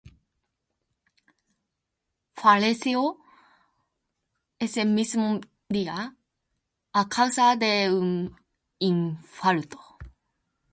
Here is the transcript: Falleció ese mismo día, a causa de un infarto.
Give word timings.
Falleció 2.33 3.19
ese 4.57 4.83
mismo 4.83 5.39
día, 5.69 6.15
a 6.91 7.07
causa 7.07 7.55
de 7.55 7.93
un 7.93 8.35
infarto. 8.79 9.79